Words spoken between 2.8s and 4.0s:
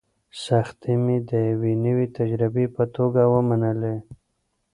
توګه ومنلې.